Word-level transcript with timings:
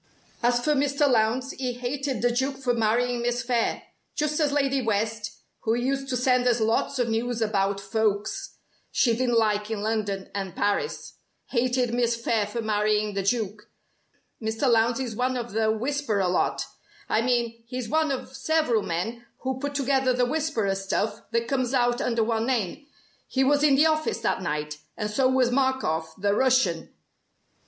"As 0.41 0.65
for 0.65 0.73
Mr. 0.73 1.07
Lowndes, 1.07 1.51
he 1.51 1.73
hated 1.73 2.23
the 2.23 2.31
Duke 2.31 2.57
for 2.57 2.73
marrying 2.73 3.21
Miss 3.21 3.43
Phayre 3.43 3.83
just 4.15 4.39
as 4.39 4.51
Lady 4.51 4.81
West 4.81 5.37
(who 5.59 5.75
used 5.75 6.09
to 6.09 6.17
send 6.17 6.47
us 6.47 6.59
lots 6.59 6.97
of 6.97 7.07
news 7.07 7.39
about 7.39 7.79
folks 7.79 8.55
she 8.91 9.15
didn't 9.15 9.37
like 9.37 9.69
in 9.69 9.83
London 9.83 10.31
and 10.33 10.55
Paris) 10.55 11.17
hated 11.51 11.93
Miss 11.93 12.15
Phayre 12.15 12.47
for 12.47 12.63
marrying 12.63 13.13
the 13.13 13.21
Duke. 13.21 13.69
Mr. 14.41 14.67
Lowndes 14.67 14.99
is 14.99 15.15
one 15.15 15.37
of 15.37 15.51
the 15.51 15.69
'Whisperer' 15.71 16.27
lot. 16.27 16.65
I 17.07 17.21
mean 17.21 17.61
he's 17.67 17.87
one 17.87 18.09
of 18.09 18.35
several 18.35 18.81
men 18.81 19.23
who 19.41 19.59
put 19.59 19.75
together 19.75 20.13
the 20.13 20.25
'Whisperer' 20.25 20.73
stuff 20.73 21.21
that 21.29 21.47
comes 21.47 21.75
out 21.75 22.01
under 22.01 22.23
one 22.23 22.47
name. 22.47 22.87
He 23.27 23.43
was 23.43 23.61
in 23.61 23.75
the 23.75 23.85
office 23.85 24.19
that 24.21 24.41
night, 24.41 24.79
and 24.97 25.11
so 25.11 25.29
was 25.29 25.51
Markoff 25.51 26.15
the 26.19 26.33
Russian! 26.33 26.91